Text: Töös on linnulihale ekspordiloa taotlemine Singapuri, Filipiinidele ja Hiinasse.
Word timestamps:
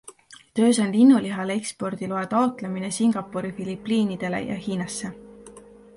Töös 0.59 0.79
on 0.85 0.93
linnulihale 0.95 1.53
ekspordiloa 1.59 2.25
taotlemine 2.33 2.91
Singapuri, 2.97 3.51
Filipiinidele 3.61 4.41
ja 4.41 4.55
Hiinasse. 4.55 5.13